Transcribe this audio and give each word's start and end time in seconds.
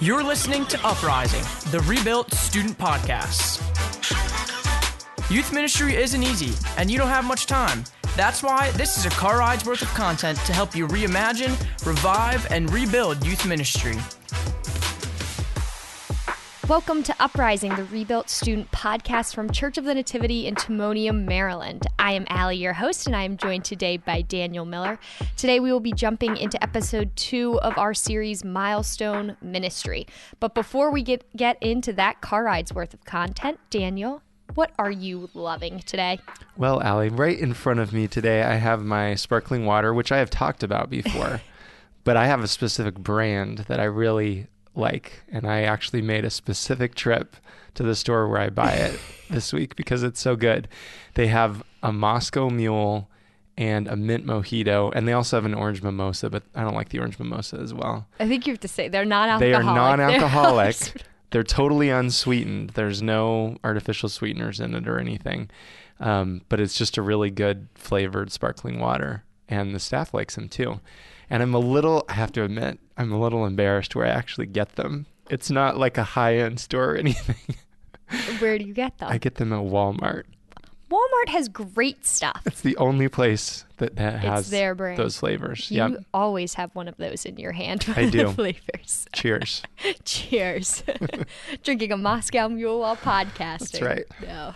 You're 0.00 0.22
listening 0.22 0.64
to 0.66 0.86
Uprising, 0.86 1.42
the 1.72 1.80
Rebuilt 1.80 2.32
Student 2.32 2.78
Podcast. 2.78 3.58
Youth 5.28 5.52
ministry 5.52 5.96
isn't 5.96 6.22
easy, 6.22 6.54
and 6.76 6.88
you 6.88 6.98
don't 6.98 7.08
have 7.08 7.24
much 7.24 7.46
time. 7.46 7.82
That's 8.16 8.40
why 8.40 8.70
this 8.72 8.96
is 8.96 9.06
a 9.06 9.10
car 9.10 9.40
ride's 9.40 9.66
worth 9.66 9.82
of 9.82 9.88
content 9.94 10.38
to 10.46 10.52
help 10.52 10.76
you 10.76 10.86
reimagine, 10.86 11.58
revive, 11.84 12.46
and 12.52 12.72
rebuild 12.72 13.26
youth 13.26 13.44
ministry. 13.44 13.96
Welcome 16.68 17.02
to 17.04 17.14
Uprising, 17.18 17.74
the 17.76 17.84
Rebuilt 17.84 18.28
Student 18.28 18.70
Podcast 18.72 19.34
from 19.34 19.50
Church 19.50 19.78
of 19.78 19.86
the 19.86 19.94
Nativity 19.94 20.46
in 20.46 20.54
Timonium, 20.54 21.24
Maryland. 21.24 21.86
I 21.98 22.12
am 22.12 22.26
Allie, 22.28 22.58
your 22.58 22.74
host, 22.74 23.06
and 23.06 23.16
I 23.16 23.22
am 23.22 23.38
joined 23.38 23.64
today 23.64 23.96
by 23.96 24.20
Daniel 24.20 24.66
Miller. 24.66 24.98
Today 25.38 25.60
we 25.60 25.72
will 25.72 25.80
be 25.80 25.92
jumping 25.92 26.36
into 26.36 26.62
episode 26.62 27.16
two 27.16 27.58
of 27.60 27.78
our 27.78 27.94
series 27.94 28.44
Milestone 28.44 29.38
Ministry. 29.40 30.06
But 30.40 30.54
before 30.54 30.90
we 30.90 31.02
get, 31.02 31.24
get 31.34 31.56
into 31.62 31.94
that 31.94 32.20
car 32.20 32.44
ride's 32.44 32.74
worth 32.74 32.92
of 32.92 33.02
content, 33.06 33.58
Daniel, 33.70 34.20
what 34.54 34.72
are 34.78 34.90
you 34.90 35.30
loving 35.32 35.78
today? 35.78 36.20
Well, 36.58 36.82
Allie, 36.82 37.08
right 37.08 37.38
in 37.38 37.54
front 37.54 37.80
of 37.80 37.94
me 37.94 38.08
today, 38.08 38.42
I 38.42 38.56
have 38.56 38.84
my 38.84 39.14
sparkling 39.14 39.64
water, 39.64 39.94
which 39.94 40.12
I 40.12 40.18
have 40.18 40.28
talked 40.28 40.62
about 40.62 40.90
before, 40.90 41.40
but 42.04 42.18
I 42.18 42.26
have 42.26 42.44
a 42.44 42.46
specific 42.46 42.96
brand 42.96 43.64
that 43.68 43.80
I 43.80 43.84
really 43.84 44.48
like. 44.78 45.24
And 45.30 45.46
I 45.46 45.62
actually 45.62 46.02
made 46.02 46.24
a 46.24 46.30
specific 46.30 46.94
trip 46.94 47.36
to 47.74 47.82
the 47.82 47.94
store 47.94 48.28
where 48.28 48.40
I 48.40 48.50
buy 48.50 48.72
it 48.72 48.98
this 49.30 49.52
week 49.52 49.76
because 49.76 50.02
it's 50.02 50.20
so 50.20 50.36
good. 50.36 50.68
They 51.14 51.26
have 51.28 51.62
a 51.82 51.92
Moscow 51.92 52.48
Mule 52.50 53.08
and 53.58 53.88
a 53.88 53.96
mint 53.96 54.24
mojito, 54.24 54.92
and 54.94 55.06
they 55.06 55.12
also 55.12 55.36
have 55.36 55.44
an 55.44 55.52
orange 55.52 55.82
mimosa, 55.82 56.30
but 56.30 56.44
I 56.54 56.62
don't 56.62 56.74
like 56.74 56.90
the 56.90 57.00
orange 57.00 57.18
mimosa 57.18 57.56
as 57.56 57.74
well. 57.74 58.06
I 58.20 58.28
think 58.28 58.46
you 58.46 58.52
have 58.52 58.60
to 58.60 58.68
say 58.68 58.86
they're 58.86 59.04
non-alcoholic. 59.04 59.50
They 59.50 59.54
are 59.54 59.62
non-alcoholic. 59.62 60.76
They're, 60.76 61.02
they're 61.30 61.42
totally 61.42 61.90
unsweetened. 61.90 62.70
There's 62.70 63.02
no 63.02 63.58
artificial 63.62 64.08
sweeteners 64.08 64.60
in 64.60 64.74
it 64.74 64.88
or 64.88 64.98
anything, 64.98 65.50
um, 66.00 66.42
but 66.48 66.60
it's 66.60 66.78
just 66.78 66.96
a 66.96 67.02
really 67.02 67.30
good 67.30 67.68
flavored 67.74 68.32
sparkling 68.32 68.78
water, 68.78 69.24
and 69.48 69.74
the 69.74 69.80
staff 69.80 70.14
likes 70.14 70.36
them 70.36 70.48
too. 70.48 70.80
And 71.30 71.42
I'm 71.42 71.54
a 71.54 71.58
little, 71.58 72.04
I 72.08 72.14
have 72.14 72.32
to 72.32 72.42
admit, 72.44 72.78
I'm 72.96 73.12
a 73.12 73.20
little 73.20 73.44
embarrassed 73.46 73.94
where 73.94 74.06
I 74.06 74.10
actually 74.10 74.46
get 74.46 74.76
them. 74.76 75.06
It's 75.30 75.50
not 75.50 75.76
like 75.76 75.98
a 75.98 76.02
high 76.04 76.36
end 76.36 76.58
store 76.60 76.92
or 76.92 76.96
anything. 77.04 77.36
Where 78.38 78.58
do 78.58 78.64
you 78.64 78.72
get 78.74 78.96
them? 78.98 79.10
I 79.10 79.18
get 79.18 79.34
them 79.34 79.52
at 79.52 79.60
Walmart. 79.60 80.24
Walmart 80.90 81.28
has 81.28 81.50
great 81.50 82.06
stuff. 82.06 82.40
It's 82.46 82.62
the 82.62 82.74
only 82.78 83.08
place 83.10 83.66
that, 83.76 83.96
that 83.96 84.20
has 84.20 84.48
their 84.48 84.74
brand. 84.74 84.98
those 84.98 85.18
flavors. 85.18 85.70
You 85.70 85.76
Yep. 85.86 86.04
always 86.14 86.54
have 86.54 86.74
one 86.74 86.88
of 86.88 86.96
those 86.96 87.26
in 87.26 87.36
your 87.36 87.52
hand. 87.52 87.84
I 87.88 87.92
one 87.92 88.04
of 88.06 88.12
the 88.12 88.18
do. 88.18 88.30
flavors. 88.32 89.06
Cheers. 89.12 89.62
Cheers. 90.06 90.82
Drinking 91.62 91.92
a 91.92 91.98
Moscow 91.98 92.48
Mule 92.48 92.80
while 92.80 92.96
podcasting. 92.96 93.72
That's 93.72 93.82
right. 93.82 94.04
No. 94.22 94.54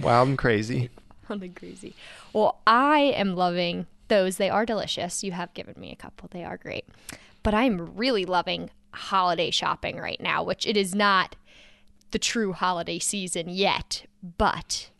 Wild 0.00 0.28
and 0.30 0.38
crazy. 0.38 0.88
on 1.28 1.40
the 1.40 1.50
crazy. 1.50 1.94
Well, 2.32 2.60
I 2.66 3.00
am 3.14 3.36
loving 3.36 3.86
those. 4.08 4.36
They 4.36 4.50
are 4.50 4.66
delicious. 4.66 5.22
You 5.22 5.32
have 5.32 5.54
given 5.54 5.74
me 5.78 5.92
a 5.92 5.96
couple. 5.96 6.28
They 6.30 6.44
are 6.44 6.56
great. 6.56 6.84
But 7.42 7.54
I'm 7.54 7.96
really 7.96 8.24
loving 8.24 8.70
holiday 8.92 9.50
shopping 9.50 9.96
right 9.96 10.20
now, 10.20 10.42
which 10.42 10.66
it 10.66 10.76
is 10.76 10.94
not 10.94 11.36
the 12.10 12.18
true 12.18 12.52
holiday 12.52 12.98
season 12.98 13.48
yet, 13.48 14.06
but 14.36 14.90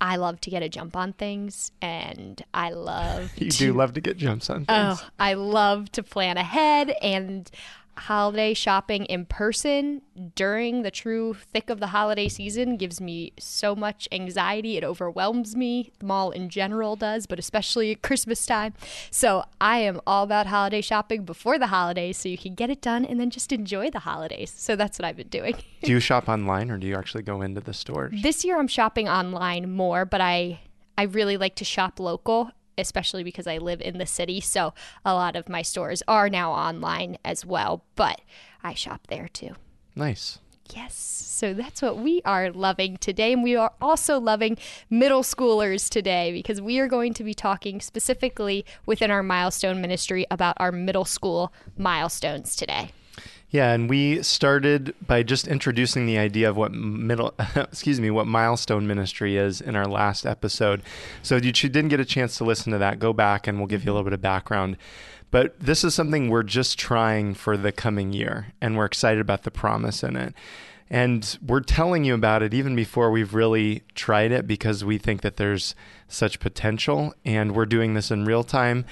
I 0.00 0.16
love 0.16 0.40
to 0.42 0.50
get 0.50 0.62
a 0.62 0.68
jump 0.68 0.96
on 0.96 1.12
things 1.12 1.72
and 1.82 2.42
I 2.54 2.70
love 2.70 3.32
You 3.36 3.50
to 3.50 3.58
do 3.58 3.72
love 3.72 3.92
to 3.94 4.00
get 4.00 4.16
jumps 4.16 4.48
on 4.50 4.64
things. 4.64 4.68
Oh, 5.02 5.08
I 5.18 5.34
love 5.34 5.92
to 5.92 6.02
plan 6.02 6.36
ahead 6.38 6.90
and 7.02 7.50
holiday 7.96 8.54
shopping 8.54 9.04
in 9.06 9.26
person 9.26 10.02
during 10.34 10.82
the 10.82 10.90
true 10.90 11.34
thick 11.34 11.70
of 11.70 11.80
the 11.80 11.88
holiday 11.88 12.28
season 12.28 12.76
gives 12.76 13.00
me 13.00 13.32
so 13.38 13.74
much 13.74 14.08
anxiety. 14.12 14.76
It 14.76 14.84
overwhelms 14.84 15.56
me. 15.56 15.92
The 15.98 16.06
mall 16.06 16.30
in 16.30 16.48
general 16.48 16.96
does, 16.96 17.26
but 17.26 17.38
especially 17.38 17.92
at 17.92 18.02
Christmas 18.02 18.46
time. 18.46 18.74
So 19.10 19.44
I 19.60 19.78
am 19.78 20.00
all 20.06 20.24
about 20.24 20.46
holiday 20.46 20.80
shopping 20.80 21.24
before 21.24 21.58
the 21.58 21.68
holidays 21.68 22.16
so 22.16 22.28
you 22.28 22.38
can 22.38 22.54
get 22.54 22.70
it 22.70 22.80
done 22.80 23.04
and 23.04 23.20
then 23.20 23.30
just 23.30 23.52
enjoy 23.52 23.90
the 23.90 24.00
holidays. 24.00 24.52
So 24.54 24.76
that's 24.76 24.98
what 24.98 25.04
I've 25.06 25.16
been 25.16 25.28
doing. 25.28 25.56
Do 25.82 25.92
you 25.92 26.00
shop 26.00 26.28
online 26.28 26.70
or 26.70 26.78
do 26.78 26.86
you 26.86 26.96
actually 26.96 27.22
go 27.22 27.42
into 27.42 27.60
the 27.60 27.72
stores? 27.72 28.20
This 28.22 28.44
year 28.44 28.58
I'm 28.58 28.68
shopping 28.68 29.08
online 29.08 29.70
more, 29.70 30.04
but 30.04 30.20
I 30.20 30.60
I 30.98 31.04
really 31.04 31.38
like 31.38 31.54
to 31.56 31.64
shop 31.64 31.98
local, 31.98 32.50
especially 32.78 33.24
because 33.24 33.46
I 33.46 33.58
live 33.58 33.80
in 33.80 33.98
the 33.98 34.06
city. 34.06 34.40
So 34.40 34.74
a 35.04 35.14
lot 35.14 35.36
of 35.36 35.48
my 35.48 35.62
stores 35.62 36.02
are 36.08 36.28
now 36.28 36.52
online 36.52 37.18
as 37.24 37.44
well, 37.44 37.84
but 37.96 38.20
I 38.62 38.74
shop 38.74 39.06
there 39.08 39.28
too. 39.28 39.54
Nice. 39.94 40.38
Yes. 40.74 40.94
So 40.94 41.52
that's 41.52 41.82
what 41.82 41.98
we 41.98 42.22
are 42.24 42.50
loving 42.50 42.96
today. 42.98 43.32
And 43.32 43.42
we 43.42 43.56
are 43.56 43.72
also 43.80 44.20
loving 44.20 44.56
middle 44.88 45.22
schoolers 45.22 45.88
today 45.88 46.32
because 46.32 46.60
we 46.60 46.78
are 46.78 46.86
going 46.86 47.14
to 47.14 47.24
be 47.24 47.34
talking 47.34 47.80
specifically 47.80 48.64
within 48.86 49.10
our 49.10 49.22
milestone 49.22 49.80
ministry 49.80 50.26
about 50.30 50.56
our 50.58 50.70
middle 50.70 51.04
school 51.04 51.52
milestones 51.76 52.54
today. 52.54 52.90
Yeah, 53.50 53.72
and 53.72 53.90
we 53.90 54.22
started 54.22 54.94
by 55.04 55.24
just 55.24 55.48
introducing 55.48 56.06
the 56.06 56.18
idea 56.18 56.48
of 56.48 56.56
what 56.56 56.72
middle, 56.72 57.34
excuse 57.56 58.00
me, 58.00 58.10
what 58.10 58.28
milestone 58.28 58.86
ministry 58.86 59.36
is 59.36 59.60
in 59.60 59.74
our 59.74 59.86
last 59.86 60.24
episode. 60.24 60.82
So 61.22 61.36
if 61.36 61.44
you 61.44 61.52
didn't 61.52 61.88
get 61.88 61.98
a 61.98 62.04
chance 62.04 62.36
to 62.38 62.44
listen 62.44 62.70
to 62.72 62.78
that, 62.78 63.00
go 63.00 63.12
back 63.12 63.48
and 63.48 63.58
we'll 63.58 63.66
give 63.66 63.84
you 63.84 63.90
a 63.90 63.94
little 63.94 64.04
bit 64.04 64.12
of 64.12 64.22
background. 64.22 64.76
But 65.32 65.58
this 65.58 65.82
is 65.82 65.94
something 65.94 66.28
we're 66.28 66.44
just 66.44 66.78
trying 66.78 67.34
for 67.34 67.56
the 67.56 67.72
coming 67.72 68.12
year, 68.12 68.52
and 68.60 68.76
we're 68.76 68.84
excited 68.84 69.20
about 69.20 69.42
the 69.42 69.50
promise 69.50 70.02
in 70.04 70.16
it. 70.16 70.34
And 70.88 71.38
we're 71.44 71.60
telling 71.60 72.04
you 72.04 72.14
about 72.14 72.42
it 72.42 72.52
even 72.52 72.74
before 72.74 73.12
we've 73.12 73.32
really 73.32 73.82
tried 73.94 74.32
it 74.32 74.48
because 74.48 74.84
we 74.84 74.98
think 74.98 75.22
that 75.22 75.36
there's 75.36 75.76
such 76.08 76.40
potential, 76.40 77.14
and 77.24 77.54
we're 77.54 77.66
doing 77.66 77.94
this 77.94 78.10
in 78.10 78.24
real 78.24 78.42
time. 78.42 78.84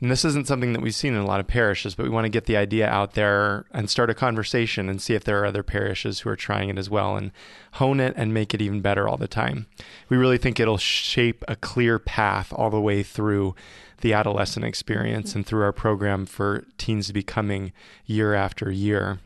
And 0.00 0.10
this 0.10 0.24
isn't 0.26 0.46
something 0.46 0.74
that 0.74 0.82
we've 0.82 0.94
seen 0.94 1.14
in 1.14 1.20
a 1.20 1.26
lot 1.26 1.40
of 1.40 1.46
parishes, 1.46 1.94
but 1.94 2.04
we 2.04 2.10
want 2.10 2.26
to 2.26 2.30
get 2.30 2.44
the 2.44 2.56
idea 2.56 2.86
out 2.86 3.14
there 3.14 3.64
and 3.72 3.88
start 3.88 4.10
a 4.10 4.14
conversation 4.14 4.90
and 4.90 5.00
see 5.00 5.14
if 5.14 5.24
there 5.24 5.40
are 5.40 5.46
other 5.46 5.62
parishes 5.62 6.20
who 6.20 6.28
are 6.28 6.36
trying 6.36 6.68
it 6.68 6.76
as 6.76 6.90
well 6.90 7.16
and 7.16 7.32
hone 7.72 7.98
it 7.98 8.12
and 8.16 8.34
make 8.34 8.52
it 8.52 8.60
even 8.60 8.82
better 8.82 9.08
all 9.08 9.16
the 9.16 9.26
time. 9.26 9.66
We 10.10 10.18
really 10.18 10.36
think 10.36 10.60
it'll 10.60 10.76
shape 10.76 11.42
a 11.48 11.56
clear 11.56 11.98
path 11.98 12.52
all 12.52 12.68
the 12.68 12.80
way 12.80 13.02
through 13.02 13.54
the 14.02 14.12
adolescent 14.12 14.66
experience 14.66 15.34
and 15.34 15.46
through 15.46 15.62
our 15.62 15.72
program 15.72 16.26
for 16.26 16.66
teens 16.76 17.06
to 17.06 17.14
be 17.14 17.22
coming 17.22 17.72
year 18.04 18.34
after 18.34 18.70
year 18.70 19.18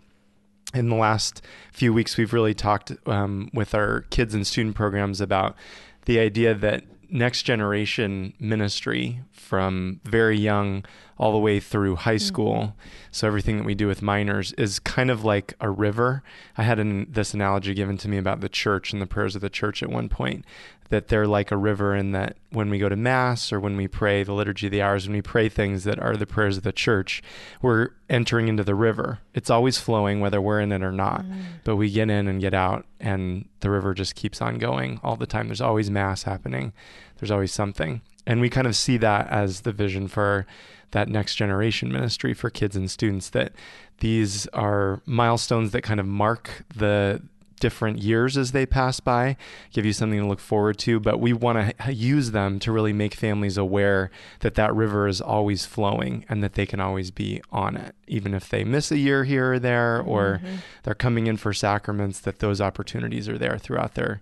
in 0.74 0.88
the 0.88 0.96
last 0.96 1.42
few 1.72 1.92
weeks, 1.92 2.16
we've 2.16 2.32
really 2.32 2.54
talked 2.54 2.92
um, 3.06 3.50
with 3.52 3.74
our 3.74 4.02
kids 4.10 4.34
and 4.34 4.46
student 4.46 4.76
programs 4.76 5.20
about 5.20 5.56
the 6.04 6.18
idea 6.18 6.54
that 6.54 6.84
next 7.10 7.42
generation 7.42 8.32
ministry 8.38 9.20
from 9.32 10.00
very 10.04 10.38
young 10.38 10.84
all 11.20 11.32
the 11.32 11.38
way 11.38 11.60
through 11.60 11.96
high 11.96 12.16
mm. 12.16 12.20
school. 12.20 12.74
So 13.12 13.26
everything 13.26 13.58
that 13.58 13.66
we 13.66 13.74
do 13.74 13.86
with 13.86 14.00
minors 14.00 14.52
is 14.54 14.78
kind 14.78 15.10
of 15.10 15.22
like 15.22 15.52
a 15.60 15.68
river. 15.68 16.22
I 16.56 16.62
had 16.62 16.78
an, 16.78 17.06
this 17.10 17.34
analogy 17.34 17.74
given 17.74 17.98
to 17.98 18.08
me 18.08 18.16
about 18.16 18.40
the 18.40 18.48
church 18.48 18.94
and 18.94 19.02
the 19.02 19.06
prayers 19.06 19.36
of 19.36 19.42
the 19.42 19.50
church 19.50 19.82
at 19.82 19.90
one 19.90 20.08
point 20.08 20.46
that 20.88 21.06
they're 21.06 21.26
like 21.26 21.52
a 21.52 21.56
river 21.56 21.94
in 21.94 22.12
that 22.12 22.36
when 22.50 22.68
we 22.68 22.78
go 22.78 22.88
to 22.88 22.96
mass 22.96 23.52
or 23.52 23.60
when 23.60 23.76
we 23.76 23.86
pray 23.86 24.24
the 24.24 24.32
liturgy 24.32 24.66
of 24.66 24.72
the 24.72 24.82
hours 24.82 25.06
when 25.06 25.14
we 25.14 25.22
pray 25.22 25.48
things 25.48 25.84
that 25.84 26.00
are 26.00 26.16
the 26.16 26.26
prayers 26.26 26.56
of 26.56 26.64
the 26.64 26.72
church 26.72 27.22
we're 27.62 27.90
entering 28.08 28.48
into 28.48 28.64
the 28.64 28.74
river. 28.74 29.20
It's 29.32 29.50
always 29.50 29.78
flowing 29.78 30.20
whether 30.20 30.40
we're 30.40 30.60
in 30.60 30.72
it 30.72 30.82
or 30.82 30.90
not 30.90 31.24
mm. 31.24 31.42
but 31.64 31.76
we 31.76 31.90
get 31.90 32.10
in 32.10 32.26
and 32.26 32.40
get 32.40 32.54
out 32.54 32.86
and 32.98 33.46
the 33.60 33.70
river 33.70 33.94
just 33.94 34.16
keeps 34.16 34.42
on 34.42 34.58
going 34.58 35.00
all 35.04 35.16
the 35.16 35.26
time. 35.26 35.46
There's 35.46 35.60
always 35.60 35.90
mass 35.90 36.24
happening. 36.24 36.72
There's 37.18 37.30
always 37.30 37.52
something 37.52 38.00
and 38.26 38.40
we 38.40 38.50
kind 38.50 38.66
of 38.66 38.76
see 38.76 38.96
that 38.98 39.28
as 39.28 39.62
the 39.62 39.72
vision 39.72 40.08
for 40.08 40.46
that 40.92 41.08
next 41.08 41.36
generation 41.36 41.92
ministry 41.92 42.34
for 42.34 42.50
kids 42.50 42.76
and 42.76 42.90
students 42.90 43.30
that 43.30 43.52
these 43.98 44.46
are 44.48 45.00
milestones 45.06 45.70
that 45.72 45.82
kind 45.82 46.00
of 46.00 46.06
mark 46.06 46.64
the 46.74 47.22
different 47.60 47.98
years 47.98 48.36
as 48.36 48.52
they 48.52 48.66
pass 48.66 48.98
by, 48.98 49.36
give 49.72 49.86
you 49.86 49.92
something 49.92 50.18
to 50.18 50.26
look 50.26 50.40
forward 50.40 50.78
to. 50.78 50.98
But 50.98 51.20
we 51.20 51.32
want 51.32 51.78
to 51.78 51.92
use 51.92 52.32
them 52.32 52.58
to 52.60 52.72
really 52.72 52.92
make 52.92 53.14
families 53.14 53.56
aware 53.56 54.10
that 54.40 54.56
that 54.56 54.74
river 54.74 55.06
is 55.06 55.20
always 55.20 55.66
flowing 55.66 56.24
and 56.28 56.42
that 56.42 56.54
they 56.54 56.66
can 56.66 56.80
always 56.80 57.10
be 57.10 57.40
on 57.52 57.76
it, 57.76 57.94
even 58.08 58.34
if 58.34 58.48
they 58.48 58.64
miss 58.64 58.90
a 58.90 58.98
year 58.98 59.24
here 59.24 59.52
or 59.52 59.58
there, 59.58 60.00
or 60.00 60.40
mm-hmm. 60.42 60.56
they're 60.82 60.94
coming 60.94 61.28
in 61.28 61.36
for 61.36 61.52
sacraments. 61.52 62.18
That 62.18 62.40
those 62.40 62.60
opportunities 62.60 63.28
are 63.28 63.38
there 63.38 63.58
throughout 63.58 63.94
their 63.94 64.20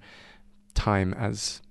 time 0.75 1.15
as 1.15 1.63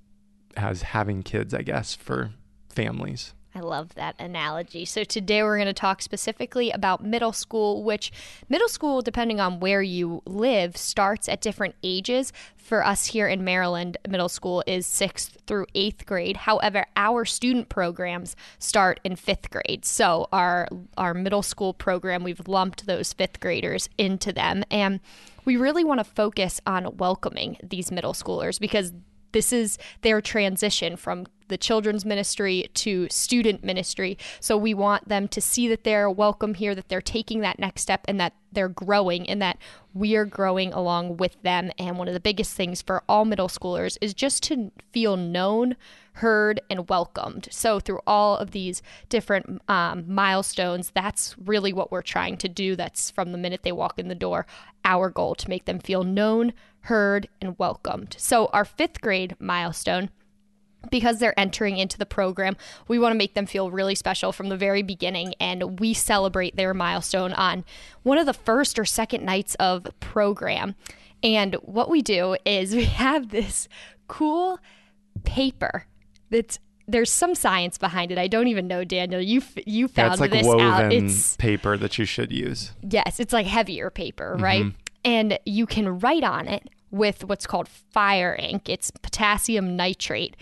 as 0.57 0.81
having 0.81 1.23
kids, 1.23 1.53
I 1.53 1.61
guess, 1.61 1.95
for 1.95 2.31
families. 2.69 3.33
I 3.57 3.61
love 3.61 3.95
that 3.95 4.13
analogy. 4.19 4.85
So, 4.85 5.03
today 5.03 5.41
we're 5.41 5.57
going 5.57 5.65
to 5.65 5.73
talk 5.73 6.03
specifically 6.03 6.69
about 6.69 7.03
middle 7.03 7.31
school, 7.31 7.83
which 7.83 8.11
middle 8.49 8.67
school, 8.67 9.01
depending 9.01 9.39
on 9.39 9.59
where 9.59 9.81
you 9.81 10.21
live, 10.27 10.77
starts 10.77 11.27
at 11.27 11.41
different 11.41 11.73
ages. 11.81 12.31
For 12.55 12.85
us 12.85 13.07
here 13.07 13.27
in 13.27 13.43
Maryland, 13.43 13.97
middle 14.07 14.29
school 14.29 14.63
is 14.67 14.85
sixth 14.85 15.39
through 15.47 15.65
eighth 15.73 16.05
grade. 16.05 16.37
However, 16.37 16.85
our 16.95 17.25
student 17.25 17.67
programs 17.69 18.35
start 18.59 18.99
in 19.03 19.15
fifth 19.15 19.49
grade. 19.49 19.85
So, 19.85 20.27
our, 20.31 20.67
our 20.95 21.15
middle 21.15 21.41
school 21.41 21.73
program, 21.73 22.23
we've 22.23 22.47
lumped 22.47 22.85
those 22.85 23.11
fifth 23.11 23.39
graders 23.39 23.89
into 23.97 24.31
them. 24.31 24.65
And 24.69 24.99
we 25.45 25.55
really 25.55 25.85
want 25.85 25.99
to 25.99 26.03
focus 26.03 26.61
on 26.67 26.97
welcoming 26.97 27.57
these 27.63 27.89
middle 27.89 28.13
schoolers 28.13 28.59
because 28.59 28.91
this 29.31 29.51
is 29.53 29.77
their 30.01 30.21
transition 30.21 30.95
from 30.95 31.25
the 31.47 31.57
children's 31.57 32.05
ministry 32.05 32.69
to 32.73 33.07
student 33.09 33.63
ministry. 33.63 34.17
So 34.39 34.57
we 34.57 34.73
want 34.73 35.09
them 35.09 35.27
to 35.29 35.41
see 35.41 35.67
that 35.67 35.83
they're 35.83 36.09
welcome 36.09 36.53
here, 36.53 36.75
that 36.75 36.89
they're 36.89 37.01
taking 37.01 37.41
that 37.41 37.59
next 37.59 37.81
step, 37.81 38.05
and 38.07 38.19
that 38.19 38.33
they're 38.51 38.69
growing, 38.69 39.29
and 39.29 39.41
that 39.41 39.57
we 39.93 40.15
are 40.15 40.25
growing 40.25 40.73
along 40.73 41.17
with 41.17 41.41
them. 41.43 41.71
And 41.77 41.97
one 41.97 42.07
of 42.07 42.13
the 42.13 42.19
biggest 42.19 42.53
things 42.53 42.81
for 42.81 43.03
all 43.07 43.25
middle 43.25 43.47
schoolers 43.47 43.97
is 44.01 44.13
just 44.13 44.43
to 44.43 44.71
feel 44.91 45.17
known, 45.17 45.75
heard, 46.13 46.61
and 46.69 46.89
welcomed. 46.89 47.47
So 47.51 47.79
through 47.79 47.99
all 48.07 48.37
of 48.37 48.51
these 48.51 48.81
different 49.09 49.61
um, 49.67 50.05
milestones, 50.07 50.91
that's 50.93 51.35
really 51.37 51.73
what 51.73 51.91
we're 51.91 52.01
trying 52.01 52.37
to 52.37 52.49
do. 52.49 52.75
That's 52.75 53.11
from 53.11 53.31
the 53.31 53.37
minute 53.37 53.63
they 53.63 53.71
walk 53.71 53.99
in 53.99 54.07
the 54.07 54.15
door, 54.15 54.45
our 54.85 55.09
goal 55.09 55.35
to 55.35 55.49
make 55.49 55.65
them 55.65 55.79
feel 55.79 56.03
known, 56.03 56.53
heard, 56.81 57.27
and 57.41 57.57
welcomed. 57.59 58.15
So 58.17 58.47
our 58.47 58.65
fifth 58.65 59.01
grade 59.01 59.35
milestone 59.39 60.09
because 60.89 61.19
they're 61.19 61.37
entering 61.39 61.77
into 61.77 61.97
the 61.97 62.05
program, 62.05 62.57
we 62.87 62.99
want 62.99 63.13
to 63.13 63.17
make 63.17 63.33
them 63.33 63.45
feel 63.45 63.71
really 63.71 63.95
special 63.95 64.31
from 64.31 64.49
the 64.49 64.57
very 64.57 64.81
beginning. 64.81 65.33
And 65.39 65.79
we 65.79 65.93
celebrate 65.93 66.55
their 66.55 66.73
milestone 66.73 67.33
on 67.33 67.65
one 68.03 68.17
of 68.17 68.25
the 68.25 68.33
first 68.33 68.79
or 68.79 68.85
second 68.85 69.23
nights 69.23 69.55
of 69.55 69.87
program. 69.99 70.75
And 71.23 71.55
what 71.55 71.89
we 71.89 72.01
do 72.01 72.37
is 72.45 72.75
we 72.75 72.85
have 72.85 73.29
this 73.29 73.67
cool 74.07 74.59
paper 75.23 75.85
that's 76.29 76.59
there's 76.89 77.11
some 77.11 77.35
science 77.35 77.77
behind 77.77 78.11
it. 78.11 78.17
I 78.17 78.27
don't 78.27 78.47
even 78.47 78.67
know, 78.67 78.83
Daniel. 78.83 79.19
You 79.19 79.41
you 79.65 79.87
found 79.87 80.07
yeah, 80.07 80.11
it's 80.13 80.21
like 80.21 80.31
this 80.31 80.45
woven 80.45 80.65
out. 80.65 80.93
It's 80.93 81.35
paper 81.35 81.77
that 81.77 81.97
you 81.97 82.05
should 82.05 82.31
use. 82.31 82.71
yes, 82.81 83.19
it's 83.19 83.33
like 83.33 83.45
heavier 83.45 83.89
paper, 83.89 84.33
mm-hmm. 84.35 84.43
right? 84.43 84.65
And 85.03 85.37
you 85.45 85.65
can 85.65 85.99
write 85.99 86.23
on 86.23 86.47
it 86.47 86.69
with 86.91 87.23
what's 87.25 87.45
called 87.45 87.67
fire 87.67 88.35
ink. 88.39 88.69
It's 88.69 88.91
potassium 88.91 89.75
nitrate. 89.75 90.35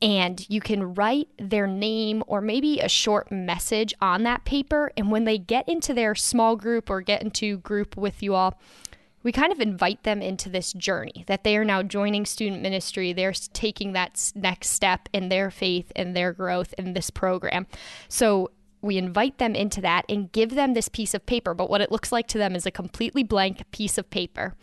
And 0.00 0.44
you 0.48 0.60
can 0.60 0.94
write 0.94 1.28
their 1.38 1.66
name 1.66 2.22
or 2.26 2.40
maybe 2.40 2.78
a 2.78 2.88
short 2.88 3.32
message 3.32 3.94
on 4.00 4.22
that 4.22 4.44
paper. 4.44 4.92
And 4.96 5.10
when 5.10 5.24
they 5.24 5.38
get 5.38 5.68
into 5.68 5.92
their 5.92 6.14
small 6.14 6.54
group 6.56 6.88
or 6.88 7.00
get 7.00 7.22
into 7.22 7.58
group 7.58 7.96
with 7.96 8.22
you 8.22 8.34
all, 8.34 8.60
we 9.22 9.32
kind 9.32 9.52
of 9.52 9.60
invite 9.60 10.04
them 10.04 10.22
into 10.22 10.48
this 10.48 10.72
journey 10.72 11.24
that 11.26 11.42
they 11.42 11.56
are 11.56 11.64
now 11.64 11.82
joining 11.82 12.24
student 12.24 12.62
ministry. 12.62 13.12
They're 13.12 13.32
taking 13.52 13.92
that 13.92 14.32
next 14.34 14.68
step 14.68 15.08
in 15.12 15.28
their 15.28 15.50
faith 15.50 15.90
and 15.96 16.14
their 16.14 16.32
growth 16.32 16.72
in 16.78 16.94
this 16.94 17.10
program. 17.10 17.66
So 18.08 18.52
we 18.80 18.96
invite 18.96 19.38
them 19.38 19.54
into 19.54 19.80
that 19.80 20.04
and 20.08 20.30
give 20.30 20.54
them 20.54 20.74
this 20.74 20.88
piece 20.88 21.14
of 21.14 21.26
paper. 21.26 21.52
But 21.52 21.68
what 21.68 21.80
it 21.80 21.90
looks 21.90 22.12
like 22.12 22.28
to 22.28 22.38
them 22.38 22.54
is 22.54 22.64
a 22.64 22.70
completely 22.70 23.24
blank 23.24 23.68
piece 23.72 23.98
of 23.98 24.08
paper. 24.08 24.54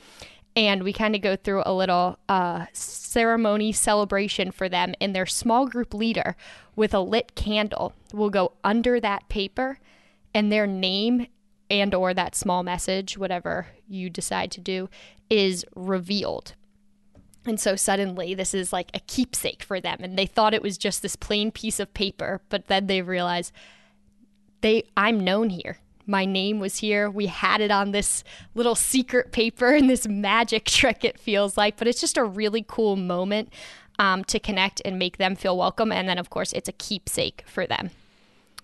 And 0.56 0.84
we 0.84 0.94
kind 0.94 1.16
of 1.16 1.22
go 1.22 1.36
through 1.36 1.64
a 1.66 1.74
little 1.74 2.18
uh, 2.30 2.68
ceremony 2.72 3.74
celebration 3.74 4.52
for 4.52 4.70
them. 4.70 4.94
And 5.02 5.14
their 5.14 5.26
small 5.26 5.68
group 5.68 5.94
leader 5.94 6.38
with 6.76 6.94
a 6.94 7.00
lit 7.00 7.36
candle 7.36 7.94
will 8.14 8.30
go 8.30 8.54
under 8.64 9.00
that 9.00 9.28
paper 9.28 9.80
and 10.34 10.52
their 10.52 10.68
name 10.68 11.28
and 11.70 11.96
or 11.96 12.14
that 12.14 12.36
small 12.36 12.64
message 12.64 13.18
whatever 13.18 13.68
you 13.88 14.10
decide 14.10 14.52
to 14.52 14.62
do 14.62 14.90
is 15.30 15.66
revealed 15.76 16.54
and 17.46 17.60
so 17.60 17.76
suddenly 17.76 18.34
this 18.34 18.54
is 18.54 18.72
like 18.72 18.92
a 18.94 19.00
keepsake 19.00 19.64
for 19.64 19.80
them 19.80 19.98
and 20.02 20.18
they 20.18 20.26
thought 20.26 20.54
it 20.54 20.62
was 20.62 20.78
just 20.78 21.02
this 21.02 21.16
plain 21.16 21.52
piece 21.52 21.80
of 21.80 21.94
paper 21.94 22.42
but 22.50 22.68
then 22.68 22.88
they 22.88 23.02
realize 23.02 23.52
they 24.62 24.84
I'm 24.96 25.20
known 25.20 25.50
here 25.50 25.80
my 26.08 26.26
name 26.26 26.60
was 26.60 26.78
here 26.78 27.10
we 27.10 27.28
had 27.28 27.62
it 27.62 27.72
on 27.72 27.92
this 27.92 28.24
little 28.54 28.76
secret 28.76 29.32
paper 29.32 29.74
and 29.74 29.90
this 29.90 30.08
magic 30.08 30.66
trick 30.80 31.04
it 31.04 31.20
feels 31.20 31.58
like 31.58 31.78
but 31.78 31.88
it's 31.88 32.02
just 32.02 32.18
a 32.18 32.24
really 32.24 32.64
cool 32.68 32.96
moment 32.96 33.52
um, 33.98 34.24
to 34.26 34.40
connect 34.40 34.82
and 34.84 35.00
make 35.00 35.18
them 35.18 35.36
feel 35.36 35.58
welcome 35.58 35.92
and 35.92 36.08
then 36.10 36.18
of 36.18 36.30
course 36.30 36.52
it's 36.54 36.68
a 36.70 36.74
keepsake 36.74 37.44
for 37.48 37.66
them 37.66 37.90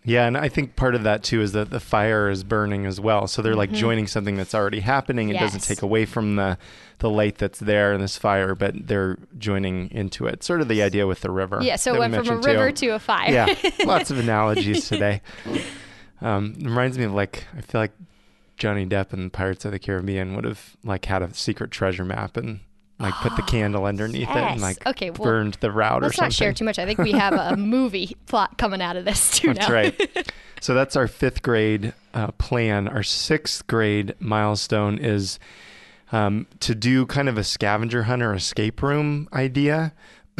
Yeah, 0.04 0.26
and 0.26 0.36
I 0.36 0.50
think 0.50 0.76
part 0.76 0.96
of 0.96 1.04
that 1.04 1.22
too 1.24 1.42
is 1.42 1.52
that 1.52 1.70
the 1.70 1.80
fire 1.80 2.28
is 2.28 2.44
burning 2.44 2.88
as 2.88 3.00
well. 3.00 3.28
So 3.28 3.44
they're 3.44 3.56
like 3.56 3.72
joining 3.72 4.08
something 4.08 4.36
that's 4.36 4.56
already 4.56 4.80
happening. 4.80 5.30
It 5.30 5.38
doesn't 5.38 5.62
take 5.62 5.84
away 5.84 6.06
from 6.06 6.38
the 6.38 6.58
the 6.98 7.10
light 7.10 7.38
that's 7.38 7.60
there 7.60 7.94
in 7.94 8.02
this 8.02 8.18
fire, 8.18 8.56
but 8.56 8.88
they're 8.88 9.20
joining 9.38 9.92
into 9.92 10.26
it. 10.26 10.44
Sort 10.44 10.62
of 10.62 10.68
the 10.68 10.82
idea 10.82 11.06
with 11.06 11.22
the 11.22 11.30
river. 11.30 11.60
yeah 11.62 11.76
so 11.76 11.92
it 11.92 11.94
we 11.94 12.00
went 12.00 12.14
from 12.16 12.22
a 12.22 12.24
mentioned, 12.26 12.44
too. 12.44 12.50
river 12.50 12.72
to 12.72 12.88
a 12.90 13.00
fire 13.00 13.32
yeah, 13.32 13.72
lots 13.86 14.10
of 14.10 14.18
analogies 14.26 14.88
today. 14.88 15.22
Um, 16.22 16.56
it 16.60 16.66
reminds 16.66 16.98
me 16.98 17.04
of 17.06 17.14
like 17.14 17.46
I 17.58 17.62
feel 17.62 17.82
like 17.82 17.94
Johnny 18.58 18.86
Depp 18.86 19.14
and 19.14 19.32
Pirates 19.34 19.66
of 19.66 19.72
the 19.72 19.80
Caribbean 19.80 20.36
would 20.36 20.46
have 20.46 20.76
like 20.84 21.06
had 21.06 21.22
a 21.22 21.34
secret 21.34 21.72
treasure 21.72 22.06
map 22.06 22.38
and 22.38 22.60
like 23.00 23.14
put 23.16 23.36
the 23.36 23.42
candle 23.42 23.86
underneath 23.86 24.30
it 24.30 24.36
and 24.36 24.62
like 24.62 24.86
Okay, 24.86 25.10
well, 25.10 25.24
burned 25.24 25.56
the 25.62 25.72
route 25.72 26.04
or 26.04 26.08
something. 26.08 26.08
Let's 26.08 26.20
not 26.20 26.34
share 26.34 26.54
too 26.54 26.66
much. 26.66 26.78
I 26.78 26.86
think 26.86 27.00
we 27.00 27.12
have 27.14 27.34
a 27.34 27.58
movie 27.58 28.16
plot 28.28 28.58
coming 28.58 28.82
out 28.82 28.96
of 28.98 29.06
this 29.06 29.32
too 29.32 29.54
That's 29.54 29.68
now. 29.68 29.74
right. 29.74 30.32
So 30.62 30.76
that's 30.76 30.96
our 30.96 31.08
fifth 31.08 31.42
grade 31.42 31.92
uh, 32.14 32.28
plan. 32.34 32.88
Our 32.88 33.02
sixth 33.02 33.66
grade 33.66 34.14
milestone 34.20 35.00
is 35.00 35.40
um, 36.12 36.46
to 36.60 36.76
do 36.76 37.08
kind 37.08 37.28
of 37.28 37.36
a 37.40 37.44
scavenger 37.44 38.04
hunt 38.04 38.22
or 38.22 38.36
escape 38.36 38.84
room 38.84 39.28
idea 39.34 39.92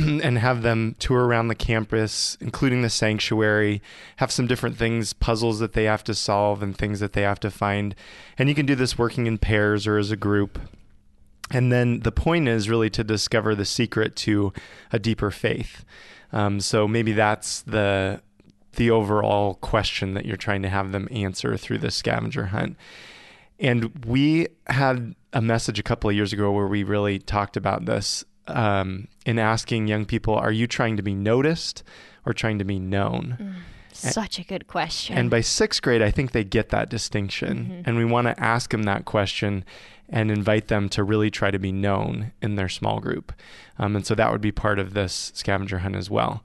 and 0.24 0.38
have 0.38 0.62
them 0.62 0.96
tour 1.00 1.26
around 1.26 1.48
the 1.48 1.56
campus, 1.56 2.38
including 2.40 2.82
the 2.82 2.90
sanctuary, 2.90 3.82
have 4.18 4.32
some 4.32 4.48
different 4.48 4.78
things, 4.78 5.14
puzzles 5.14 5.60
that 5.60 5.74
they 5.74 5.86
have 5.86 6.04
to 6.06 6.14
solve 6.14 6.62
and 6.64 6.78
things 6.78 7.00
that 7.00 7.14
they 7.14 7.22
have 7.22 7.40
to 7.42 7.52
find. 7.52 7.96
And 8.38 8.50
you 8.50 8.56
can 8.56 8.66
do 8.66 8.76
this 8.76 8.98
working 8.98 9.28
in 9.28 9.38
pairs 9.38 9.88
or 9.88 9.98
as 9.98 10.12
a 10.12 10.18
group. 10.18 10.60
And 11.50 11.72
then 11.72 12.00
the 12.00 12.12
point 12.12 12.48
is 12.48 12.70
really 12.70 12.90
to 12.92 13.04
discover 13.04 13.56
the 13.56 13.66
secret 13.66 14.16
to 14.18 14.54
a 14.92 15.00
deeper 15.00 15.32
faith. 15.32 15.84
Um, 16.32 16.60
so 16.62 16.88
maybe 16.88 17.12
that's 17.12 17.62
the 17.62 18.22
the 18.76 18.90
overall 18.90 19.56
question 19.56 20.14
that 20.14 20.26
you're 20.26 20.38
trying 20.38 20.62
to 20.62 20.70
have 20.70 20.94
them 20.94 21.06
answer 21.12 21.58
through 21.58 21.78
this 21.78 21.94
scavenger 21.94 22.46
hunt. 22.48 22.78
And 23.60 24.06
we 24.06 24.48
had 24.68 25.14
a 25.34 25.42
message 25.42 25.78
a 25.78 25.84
couple 25.84 26.10
of 26.10 26.16
years 26.16 26.32
ago 26.32 26.52
where 26.52 26.68
we 26.68 26.84
really 26.84 27.20
talked 27.20 27.58
about 27.58 27.86
this 27.86 28.24
um, 28.48 29.08
in 29.26 29.40
asking 29.40 29.88
young 29.88 30.06
people, 30.06 30.36
are 30.36 30.52
you 30.52 30.68
trying 30.68 30.98
to 30.98 31.04
be 31.04 31.14
noticed 31.14 31.84
or 32.26 32.34
trying 32.34 32.60
to 32.60 32.66
be 32.66 32.80
known? 32.80 33.56
Such 33.94 34.40
a 34.40 34.44
good 34.44 34.68
question. 34.68 35.18
And 35.18 35.30
by 35.30 35.42
sixth 35.42 35.82
grade, 35.82 36.02
I 36.02 36.12
think 36.12 36.32
they 36.32 36.44
get 36.44 36.70
that 36.70 36.90
distinction. 36.90 37.58
Mm-hmm. 37.58 37.82
And 37.86 37.98
we 37.98 38.06
want 38.06 38.28
to 38.28 38.40
ask 38.40 38.72
them 38.72 38.84
that 38.84 39.06
question 39.06 39.64
and 40.10 40.30
invite 40.30 40.68
them 40.68 40.90
to 40.90 41.04
really 41.04 41.30
try 41.30 41.52
to 41.52 41.60
be 41.60 41.72
known 41.72 42.32
in 42.42 42.56
their 42.56 42.70
small 42.70 43.00
group. 43.00 43.34
Um, 43.80 43.96
and 43.96 44.06
so 44.06 44.16
that 44.16 44.32
would 44.32 44.42
be 44.42 44.52
part 44.52 44.80
of 44.80 44.94
this 44.94 45.32
scavenger 45.34 45.80
hunt 45.80 45.96
as 45.96 46.10
well. 46.10 46.44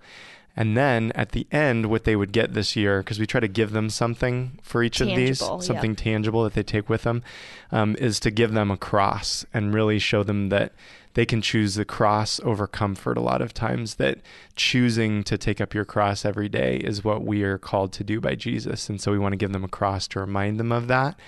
And 0.58 0.76
then 0.76 1.12
at 1.14 1.32
the 1.32 1.46
end, 1.52 1.86
what 1.86 2.04
they 2.04 2.16
would 2.16 2.32
get 2.32 2.54
this 2.54 2.76
year, 2.76 3.00
because 3.00 3.18
we 3.18 3.26
try 3.26 3.40
to 3.40 3.48
give 3.48 3.72
them 3.72 3.90
something 3.90 4.58
for 4.62 4.82
each 4.82 5.00
of 5.02 5.08
these, 5.08 5.40
Tangible, 5.40 5.58
yep. 5.58 5.64
something 5.64 5.96
tangible 5.96 6.44
that 6.44 6.54
they 6.54 6.62
take 6.62 6.88
with 6.88 7.02
them, 7.02 7.22
um, 7.70 7.94
is 7.98 8.18
to 8.20 8.30
give 8.30 8.52
them 8.52 8.70
a 8.70 8.76
cross 8.76 9.44
and 9.52 9.74
really 9.74 9.98
show 9.98 10.22
them 10.22 10.48
that 10.48 10.72
they 11.16 11.24
can 11.24 11.40
choose 11.40 11.76
the 11.76 11.84
cross 11.86 12.40
over 12.44 12.66
comfort 12.66 13.16
a 13.16 13.22
lot 13.22 13.40
of 13.40 13.54
times, 13.54 13.94
that 13.94 14.18
choosing 14.54 15.24
to 15.24 15.38
take 15.38 15.62
up 15.62 15.72
your 15.72 15.86
cross 15.86 16.26
every 16.26 16.46
day 16.46 16.76
is 16.76 17.02
what 17.02 17.24
we 17.24 17.42
are 17.42 17.56
called 17.56 17.90
to 17.94 18.04
do 18.04 18.20
by 18.20 18.34
Jesus. 18.34 18.90
And 18.90 19.00
so 19.00 19.12
we 19.12 19.18
want 19.18 19.32
to 19.32 19.38
give 19.38 19.54
them 19.54 19.64
a 19.64 19.68
cross 19.68 20.06
to 20.08 20.20
remind 20.20 20.60
them 20.60 20.70
of 20.70 20.88
that. 20.88 21.18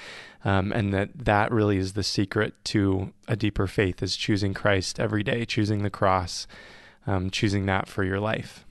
Um, 0.45 0.73
and 0.73 0.93
that 0.93 1.25
that 1.25 1.51
really 1.51 1.79
is 1.79 1.95
the 1.95 2.03
secret 2.03 2.53
to 2.65 3.15
a 3.27 3.35
deeper 3.35 3.67
faith 3.67 4.03
is 4.03 4.15
choosing 4.15 4.53
Christ 4.53 5.01
every 5.01 5.23
day, 5.23 5.47
choosing 5.47 5.83
the 5.83 5.91
cross, 5.91 6.47
um, 7.07 7.31
choosing 7.31 7.65
that 7.65 7.89
for 7.89 8.05
your 8.05 8.21
life. 8.21 8.67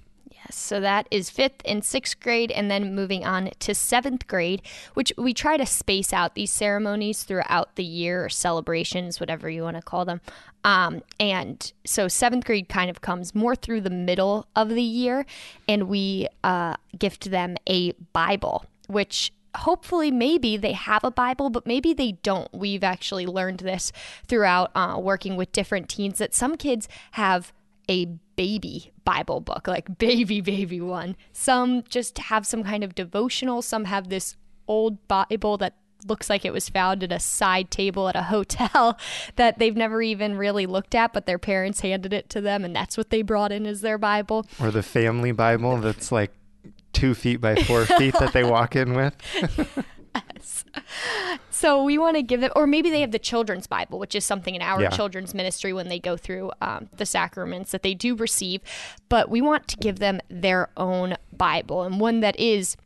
So 0.49 0.79
that 0.79 1.07
is 1.11 1.29
fifth 1.29 1.61
and 1.65 1.83
sixth 1.83 2.19
grade, 2.19 2.51
and 2.51 2.69
then 2.69 2.95
moving 2.95 3.25
on 3.25 3.51
to 3.59 3.75
seventh 3.75 4.27
grade, 4.27 4.61
which 4.93 5.11
we 5.17 5.33
try 5.33 5.57
to 5.57 5.65
space 5.65 6.13
out 6.13 6.35
these 6.35 6.51
ceremonies 6.51 7.23
throughout 7.23 7.75
the 7.75 7.83
year 7.83 8.25
or 8.25 8.29
celebrations, 8.29 9.19
whatever 9.19 9.49
you 9.49 9.63
want 9.63 9.77
to 9.77 9.81
call 9.81 10.05
them. 10.05 10.21
Um, 10.63 11.01
and 11.19 11.71
so 11.85 12.07
seventh 12.07 12.45
grade 12.45 12.69
kind 12.69 12.89
of 12.89 13.01
comes 13.01 13.33
more 13.33 13.55
through 13.55 13.81
the 13.81 13.89
middle 13.89 14.47
of 14.55 14.69
the 14.69 14.81
year, 14.81 15.25
and 15.67 15.87
we 15.87 16.27
uh, 16.43 16.75
gift 16.97 17.31
them 17.31 17.57
a 17.69 17.93
Bible, 18.13 18.65
which 18.87 19.31
hopefully 19.55 20.11
maybe 20.11 20.55
they 20.55 20.73
have 20.73 21.03
a 21.03 21.09
bible 21.09 21.49
but 21.49 21.65
maybe 21.65 21.91
they 21.91 22.11
don't 22.11 22.53
we've 22.53 22.83
actually 22.83 23.25
learned 23.25 23.59
this 23.59 23.91
throughout 24.27 24.69
uh, 24.75 24.99
working 24.99 25.35
with 25.35 25.51
different 25.51 25.89
teens 25.89 26.19
that 26.19 26.35
some 26.35 26.55
kids 26.55 26.87
have 27.11 27.51
a 27.89 28.05
baby 28.35 28.91
Bible 29.03 29.39
book, 29.41 29.67
like 29.67 29.97
baby, 29.97 30.41
baby 30.41 30.81
one. 30.81 31.15
Some 31.31 31.83
just 31.89 32.17
have 32.17 32.45
some 32.45 32.63
kind 32.63 32.83
of 32.83 32.95
devotional. 32.95 33.61
Some 33.61 33.85
have 33.85 34.09
this 34.09 34.35
old 34.67 35.07
Bible 35.07 35.57
that 35.57 35.75
looks 36.05 36.29
like 36.29 36.45
it 36.45 36.53
was 36.53 36.69
found 36.69 37.03
at 37.03 37.11
a 37.11 37.19
side 37.19 37.71
table 37.71 38.07
at 38.07 38.15
a 38.15 38.23
hotel 38.23 38.97
that 39.35 39.57
they've 39.57 39.75
never 39.75 40.01
even 40.01 40.37
really 40.37 40.65
looked 40.65 40.93
at, 40.93 41.13
but 41.13 41.25
their 41.25 41.39
parents 41.39 41.81
handed 41.81 42.13
it 42.13 42.29
to 42.29 42.41
them, 42.41 42.63
and 42.63 42.75
that's 42.75 42.97
what 42.97 43.09
they 43.09 43.21
brought 43.21 43.51
in 43.51 43.65
as 43.65 43.81
their 43.81 43.97
Bible. 43.97 44.45
Or 44.61 44.71
the 44.71 44.83
family 44.83 45.31
Bible 45.31 45.77
that's 45.77 46.11
like 46.11 46.31
two 46.93 47.13
feet 47.13 47.41
by 47.41 47.55
four 47.55 47.85
feet 47.97 48.15
that 48.19 48.33
they 48.33 48.43
walk 48.43 48.75
in 48.75 48.93
with. 48.93 49.15
Yes. 50.25 50.65
So 51.49 51.83
we 51.83 51.97
want 51.97 52.15
to 52.17 52.23
give 52.23 52.41
them, 52.41 52.51
or 52.55 52.67
maybe 52.67 52.89
they 52.89 53.01
have 53.01 53.11
the 53.11 53.19
children's 53.19 53.67
Bible, 53.67 53.99
which 53.99 54.15
is 54.15 54.25
something 54.25 54.55
in 54.55 54.61
our 54.61 54.81
Yeah. 54.81 54.89
children's 54.89 55.33
ministry 55.33 55.73
when 55.73 55.87
they 55.89 55.99
go 55.99 56.17
through 56.17 56.51
um, 56.61 56.89
the 56.97 57.05
sacraments 57.05 57.71
that 57.71 57.83
they 57.83 57.93
do 57.93 58.15
receive. 58.15 58.61
But 59.09 59.29
we 59.29 59.41
want 59.41 59.67
to 59.69 59.77
give 59.77 59.99
them 59.99 60.19
their 60.29 60.69
own 60.77 61.17
Bible 61.35 61.83
and 61.83 61.99
one 61.99 62.19
that 62.21 62.39
is 62.39 62.77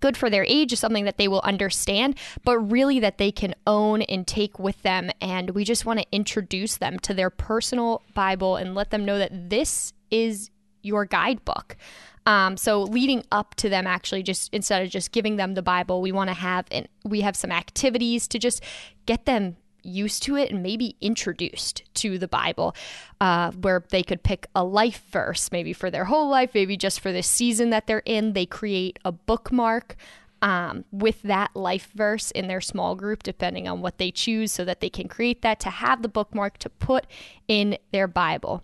good 0.00 0.16
for 0.16 0.28
their 0.28 0.44
age, 0.48 0.72
is 0.72 0.80
something 0.80 1.04
that 1.04 1.18
they 1.18 1.28
will 1.28 1.40
understand, 1.42 2.18
but 2.44 2.58
really 2.58 2.98
that 2.98 3.16
they 3.16 3.30
can 3.30 3.54
own 3.66 4.02
and 4.02 4.26
take 4.26 4.58
with 4.58 4.82
them. 4.82 5.08
And 5.20 5.50
we 5.50 5.64
just 5.64 5.86
want 5.86 6.00
to 6.00 6.06
introduce 6.10 6.76
them 6.76 6.98
to 7.00 7.14
their 7.14 7.30
personal 7.30 8.02
Bible 8.12 8.56
and 8.56 8.74
let 8.74 8.90
them 8.90 9.04
know 9.04 9.18
that 9.18 9.50
this 9.50 9.92
is 10.10 10.50
your 10.82 11.04
guidebook. 11.04 11.76
Um, 12.26 12.56
so 12.56 12.82
leading 12.82 13.24
up 13.30 13.54
to 13.56 13.68
them 13.68 13.86
actually 13.86 14.22
just 14.22 14.52
instead 14.52 14.82
of 14.82 14.90
just 14.90 15.12
giving 15.12 15.36
them 15.36 15.54
the 15.54 15.62
Bible, 15.62 16.00
we 16.00 16.12
want 16.12 16.28
to 16.30 16.34
have 16.34 16.66
and 16.70 16.88
we 17.04 17.20
have 17.20 17.36
some 17.36 17.52
activities 17.52 18.26
to 18.28 18.38
just 18.38 18.62
get 19.06 19.26
them 19.26 19.56
used 19.82 20.22
to 20.22 20.36
it 20.36 20.50
and 20.50 20.62
maybe 20.62 20.96
introduced 21.00 21.82
to 21.94 22.18
the 22.18 22.28
Bible, 22.28 22.74
uh, 23.20 23.50
where 23.52 23.84
they 23.90 24.02
could 24.02 24.22
pick 24.22 24.46
a 24.54 24.64
life 24.64 25.04
verse, 25.10 25.52
maybe 25.52 25.72
for 25.72 25.90
their 25.90 26.06
whole 26.06 26.28
life, 26.28 26.50
maybe 26.54 26.76
just 26.76 27.00
for 27.00 27.12
the 27.12 27.22
season 27.22 27.70
that 27.70 27.86
they're 27.86 28.02
in. 28.06 28.32
They 28.32 28.46
create 28.46 28.98
a 29.04 29.12
bookmark 29.12 29.96
um, 30.40 30.84
with 30.90 31.20
that 31.22 31.54
life 31.54 31.90
verse 31.94 32.30
in 32.30 32.48
their 32.48 32.60
small 32.60 32.94
group, 32.94 33.22
depending 33.22 33.68
on 33.68 33.82
what 33.82 33.98
they 33.98 34.10
choose, 34.10 34.52
so 34.52 34.64
that 34.64 34.80
they 34.80 34.90
can 34.90 35.08
create 35.08 35.42
that 35.42 35.60
to 35.60 35.70
have 35.70 36.02
the 36.02 36.08
bookmark 36.08 36.58
to 36.58 36.70
put 36.70 37.06
in 37.46 37.76
their 37.92 38.08
Bible. 38.08 38.62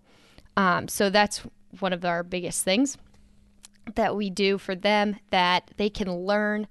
Um, 0.57 0.89
so 0.89 1.11
that's 1.11 1.43
one 1.79 1.93
of 1.93 2.05
our 2.05 2.23
biggest 2.23 2.65
things 2.65 2.97
that 3.95 4.17
we 4.17 4.31
do 4.31 4.59
for 4.59 4.75
them 4.75 5.17
that 5.31 5.71
they 5.77 5.91
can 5.91 6.13
learn 6.13 6.67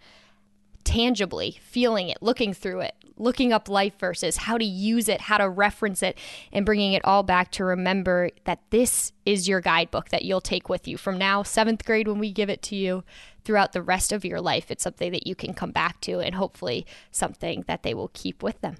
tangibly, 0.83 1.59
feeling 1.61 2.09
it, 2.09 2.17
looking 2.21 2.53
through 2.53 2.79
it, 2.79 2.95
looking 3.17 3.53
up 3.53 3.69
life 3.69 3.99
verses, 3.99 4.37
how 4.37 4.57
to 4.57 4.65
use 4.65 5.07
it, 5.07 5.21
how 5.21 5.37
to 5.37 5.47
reference 5.47 6.01
it, 6.01 6.17
and 6.51 6.65
bringing 6.65 6.93
it 6.93 7.05
all 7.05 7.21
back 7.21 7.51
to 7.51 7.63
remember 7.63 8.29
that 8.45 8.59
this 8.69 9.11
is 9.25 9.47
your 9.47 9.61
guidebook 9.61 10.09
that 10.09 10.23
you'll 10.23 10.41
take 10.41 10.69
with 10.69 10.87
you 10.87 10.97
from 10.97 11.17
now, 11.17 11.43
seventh 11.43 11.85
grade, 11.85 12.07
when 12.07 12.17
we 12.17 12.31
give 12.31 12.49
it 12.49 12.61
to 12.63 12.75
you, 12.75 13.03
throughout 13.43 13.73
the 13.73 13.81
rest 13.81 14.11
of 14.11 14.25
your 14.25 14.41
life. 14.41 14.71
It's 14.71 14.83
something 14.83 15.11
that 15.11 15.27
you 15.27 15.35
can 15.35 15.53
come 15.53 15.71
back 15.71 16.01
to 16.01 16.19
and 16.19 16.35
hopefully 16.35 16.85
something 17.11 17.65
that 17.67 17.83
they 17.83 17.93
will 17.93 18.11
keep 18.13 18.41
with 18.41 18.59
them. 18.61 18.77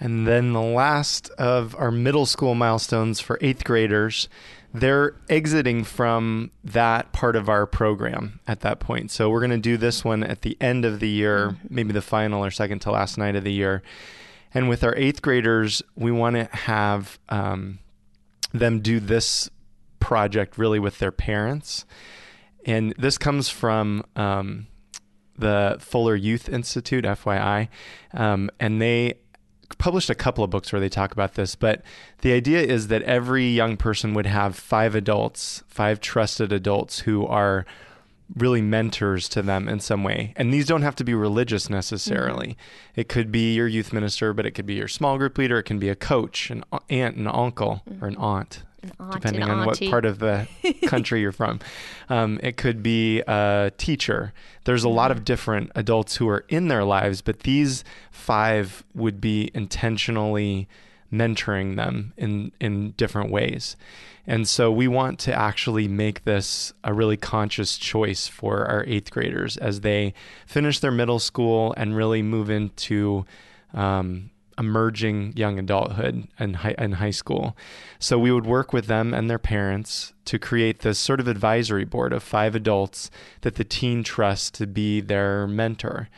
And 0.00 0.26
then 0.26 0.52
the 0.52 0.60
last 0.60 1.30
of 1.38 1.76
our 1.76 1.90
middle 1.90 2.26
school 2.26 2.54
milestones 2.54 3.20
for 3.20 3.38
eighth 3.40 3.64
graders, 3.64 4.28
they're 4.74 5.14
exiting 5.28 5.84
from 5.84 6.50
that 6.64 7.12
part 7.12 7.36
of 7.36 7.48
our 7.48 7.66
program 7.66 8.40
at 8.46 8.60
that 8.60 8.80
point. 8.80 9.10
So 9.10 9.30
we're 9.30 9.40
going 9.40 9.50
to 9.50 9.58
do 9.58 9.76
this 9.76 10.04
one 10.04 10.24
at 10.24 10.42
the 10.42 10.56
end 10.60 10.84
of 10.84 10.98
the 10.98 11.08
year, 11.08 11.56
maybe 11.68 11.92
the 11.92 12.02
final 12.02 12.44
or 12.44 12.50
second 12.50 12.80
to 12.80 12.90
last 12.90 13.18
night 13.18 13.36
of 13.36 13.44
the 13.44 13.52
year. 13.52 13.82
And 14.54 14.68
with 14.68 14.82
our 14.82 14.94
eighth 14.96 15.22
graders, 15.22 15.82
we 15.94 16.10
want 16.10 16.36
to 16.36 16.44
have 16.56 17.18
um, 17.28 17.78
them 18.52 18.80
do 18.80 18.98
this 18.98 19.50
project 20.00 20.58
really 20.58 20.78
with 20.78 20.98
their 20.98 21.12
parents. 21.12 21.84
And 22.64 22.94
this 22.98 23.18
comes 23.18 23.48
from 23.48 24.04
um, 24.16 24.66
the 25.36 25.76
Fuller 25.80 26.14
Youth 26.14 26.48
Institute, 26.48 27.04
FYI. 27.04 27.68
Um, 28.12 28.50
and 28.60 28.80
they 28.80 29.14
published 29.78 30.10
a 30.10 30.14
couple 30.14 30.44
of 30.44 30.50
books 30.50 30.72
where 30.72 30.80
they 30.80 30.88
talk 30.88 31.12
about 31.12 31.34
this, 31.34 31.54
but 31.54 31.82
the 32.20 32.32
idea 32.32 32.60
is 32.60 32.88
that 32.88 33.02
every 33.02 33.48
young 33.48 33.76
person 33.76 34.14
would 34.14 34.26
have 34.26 34.56
five 34.56 34.94
adults, 34.94 35.62
five 35.68 36.00
trusted 36.00 36.52
adults 36.52 37.00
who 37.00 37.26
are 37.26 37.66
really 38.36 38.62
mentors 38.62 39.28
to 39.28 39.42
them 39.42 39.68
in 39.68 39.80
some 39.80 40.02
way. 40.02 40.32
And 40.36 40.52
these 40.52 40.66
don't 40.66 40.82
have 40.82 40.96
to 40.96 41.04
be 41.04 41.14
religious 41.14 41.68
necessarily. 41.68 42.48
Mm-hmm. 42.48 43.00
It 43.00 43.08
could 43.08 43.30
be 43.30 43.54
your 43.54 43.68
youth 43.68 43.92
minister, 43.92 44.32
but 44.32 44.46
it 44.46 44.52
could 44.52 44.66
be 44.66 44.74
your 44.74 44.88
small 44.88 45.18
group 45.18 45.36
leader, 45.38 45.58
it 45.58 45.64
can 45.64 45.78
be 45.78 45.88
a 45.88 45.96
coach, 45.96 46.50
an 46.50 46.64
aunt, 46.88 47.16
an 47.16 47.26
uncle, 47.26 47.82
mm-hmm. 47.88 48.04
or 48.04 48.08
an 48.08 48.16
aunt. 48.16 48.62
Aunt, 48.98 49.12
Depending 49.12 49.42
on 49.42 49.66
what 49.66 49.80
part 49.88 50.04
of 50.04 50.18
the 50.18 50.48
country 50.86 51.20
you're 51.20 51.32
from, 51.32 51.60
um, 52.08 52.40
it 52.42 52.56
could 52.56 52.82
be 52.82 53.20
a 53.20 53.72
teacher. 53.76 54.32
There's 54.64 54.84
a 54.84 54.88
lot 54.88 55.10
of 55.10 55.24
different 55.24 55.70
adults 55.74 56.16
who 56.16 56.28
are 56.28 56.44
in 56.48 56.68
their 56.68 56.84
lives, 56.84 57.22
but 57.22 57.40
these 57.40 57.84
five 58.10 58.84
would 58.94 59.20
be 59.20 59.50
intentionally 59.54 60.68
mentoring 61.12 61.76
them 61.76 62.12
in 62.16 62.52
in 62.60 62.92
different 62.92 63.30
ways. 63.30 63.76
And 64.26 64.46
so 64.46 64.70
we 64.70 64.86
want 64.86 65.18
to 65.20 65.34
actually 65.34 65.88
make 65.88 66.24
this 66.24 66.72
a 66.84 66.94
really 66.94 67.16
conscious 67.16 67.76
choice 67.76 68.28
for 68.28 68.64
our 68.66 68.84
eighth 68.86 69.10
graders 69.10 69.56
as 69.56 69.80
they 69.80 70.14
finish 70.46 70.78
their 70.78 70.92
middle 70.92 71.18
school 71.18 71.74
and 71.76 71.96
really 71.96 72.22
move 72.22 72.48
into 72.48 73.26
um, 73.74 74.30
emerging 74.58 75.32
young 75.36 75.58
adulthood 75.58 76.28
and 76.38 76.56
high, 76.56 76.74
and 76.78 76.96
high 76.96 77.10
school. 77.10 77.56
So 77.98 78.18
we 78.18 78.32
would 78.32 78.46
work 78.46 78.72
with 78.72 78.86
them 78.86 79.14
and 79.14 79.28
their 79.28 79.38
parents 79.38 80.12
to 80.26 80.38
create 80.38 80.80
this 80.80 80.98
sort 80.98 81.20
of 81.20 81.28
advisory 81.28 81.84
board 81.84 82.12
of 82.12 82.22
five 82.22 82.54
adults 82.54 83.10
that 83.42 83.56
the 83.56 83.64
teen 83.64 84.02
trusts 84.04 84.50
to 84.52 84.66
be 84.66 85.00
their 85.00 85.46
mentor. 85.46 86.08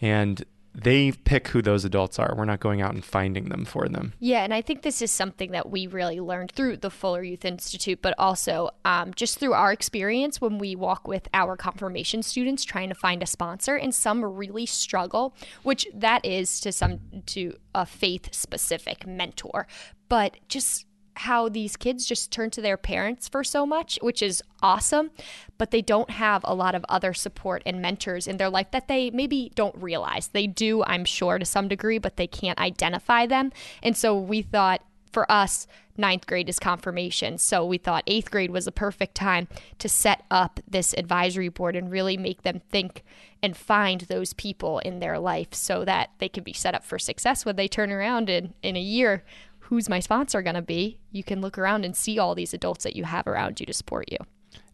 And 0.00 0.44
they 0.74 1.12
pick 1.12 1.48
who 1.48 1.62
those 1.62 1.84
adults 1.84 2.18
are. 2.18 2.34
We're 2.36 2.44
not 2.44 2.60
going 2.60 2.80
out 2.80 2.94
and 2.94 3.04
finding 3.04 3.48
them 3.48 3.64
for 3.64 3.88
them. 3.88 4.14
Yeah, 4.20 4.44
and 4.44 4.54
I 4.54 4.62
think 4.62 4.82
this 4.82 5.02
is 5.02 5.10
something 5.10 5.50
that 5.50 5.70
we 5.70 5.86
really 5.86 6.20
learned 6.20 6.52
through 6.52 6.78
the 6.78 6.90
Fuller 6.90 7.22
Youth 7.22 7.44
Institute, 7.44 8.00
but 8.02 8.14
also 8.18 8.70
um, 8.84 9.12
just 9.14 9.38
through 9.38 9.52
our 9.52 9.72
experience 9.72 10.40
when 10.40 10.58
we 10.58 10.76
walk 10.76 11.08
with 11.08 11.28
our 11.34 11.56
confirmation 11.56 12.22
students 12.22 12.64
trying 12.64 12.88
to 12.88 12.94
find 12.94 13.22
a 13.22 13.26
sponsor, 13.26 13.76
and 13.76 13.94
some 13.94 14.24
really 14.24 14.66
struggle, 14.66 15.34
which 15.62 15.86
that 15.92 16.24
is 16.24 16.60
to 16.60 16.72
some 16.72 17.00
to 17.26 17.54
a 17.74 17.84
faith 17.84 18.32
specific 18.32 19.06
mentor, 19.06 19.66
but 20.08 20.36
just 20.48 20.86
how 21.20 21.48
these 21.48 21.76
kids 21.76 22.06
just 22.06 22.30
turn 22.30 22.50
to 22.50 22.62
their 22.62 22.78
parents 22.78 23.28
for 23.28 23.44
so 23.44 23.66
much, 23.66 23.98
which 24.00 24.22
is 24.22 24.42
awesome, 24.62 25.10
but 25.58 25.70
they 25.70 25.82
don't 25.82 26.10
have 26.10 26.40
a 26.44 26.54
lot 26.54 26.74
of 26.74 26.84
other 26.88 27.12
support 27.12 27.62
and 27.66 27.82
mentors 27.82 28.26
in 28.26 28.38
their 28.38 28.48
life 28.48 28.70
that 28.70 28.88
they 28.88 29.10
maybe 29.10 29.52
don't 29.54 29.76
realize. 29.76 30.28
They 30.28 30.46
do, 30.46 30.82
I'm 30.84 31.04
sure, 31.04 31.38
to 31.38 31.44
some 31.44 31.68
degree, 31.68 31.98
but 31.98 32.16
they 32.16 32.26
can't 32.26 32.58
identify 32.58 33.26
them. 33.26 33.52
And 33.82 33.96
so 33.96 34.18
we 34.18 34.40
thought 34.40 34.80
for 35.12 35.30
us, 35.30 35.66
ninth 35.96 36.26
grade 36.26 36.48
is 36.48 36.58
confirmation. 36.58 37.36
So 37.36 37.66
we 37.66 37.76
thought 37.76 38.04
eighth 38.06 38.30
grade 38.30 38.50
was 38.50 38.66
a 38.66 38.72
perfect 38.72 39.14
time 39.14 39.48
to 39.78 39.88
set 39.88 40.22
up 40.30 40.60
this 40.66 40.94
advisory 40.94 41.48
board 41.48 41.76
and 41.76 41.90
really 41.90 42.16
make 42.16 42.42
them 42.42 42.60
think 42.70 43.02
and 43.42 43.56
find 43.56 44.02
those 44.02 44.32
people 44.32 44.78
in 44.78 45.00
their 45.00 45.18
life 45.18 45.52
so 45.52 45.84
that 45.84 46.10
they 46.18 46.28
can 46.28 46.44
be 46.44 46.52
set 46.52 46.74
up 46.74 46.84
for 46.84 46.98
success 46.98 47.44
when 47.44 47.56
they 47.56 47.68
turn 47.68 47.90
around 47.90 48.30
in, 48.30 48.54
in 48.62 48.76
a 48.76 48.80
year 48.80 49.24
who's 49.70 49.88
my 49.88 50.00
sponsor 50.00 50.42
going 50.42 50.56
to 50.56 50.62
be, 50.62 50.98
you 51.12 51.22
can 51.22 51.40
look 51.40 51.56
around 51.56 51.84
and 51.84 51.96
see 51.96 52.18
all 52.18 52.34
these 52.34 52.52
adults 52.52 52.82
that 52.82 52.96
you 52.96 53.04
have 53.04 53.26
around 53.28 53.60
you 53.60 53.66
to 53.66 53.72
support 53.72 54.10
you. 54.10 54.18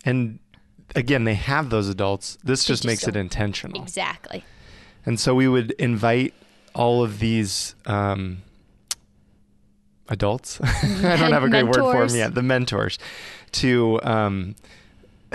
And 0.06 0.38
again, 0.94 1.24
they 1.24 1.34
have 1.34 1.68
those 1.68 1.90
adults. 1.90 2.38
This 2.42 2.60
just 2.60 2.82
just 2.82 2.86
makes 2.86 3.06
it 3.06 3.14
intentional. 3.14 3.82
Exactly. 3.82 4.42
And 5.04 5.20
so 5.20 5.34
we 5.34 5.48
would 5.48 5.72
invite 5.72 6.32
all 6.74 7.04
of 7.04 7.18
these 7.18 7.74
um, 7.84 8.38
adults. 10.08 10.60
I 10.62 11.16
don't 11.18 11.32
have 11.32 11.44
a 11.44 11.50
great 11.50 11.64
word 11.64 11.74
for 11.74 11.92
Mentors. 11.92 12.12
them 12.12 12.18
yet. 12.18 12.34
The 12.34 12.42
mentors 12.42 12.98
to. 13.52 14.00
Um, 14.02 14.56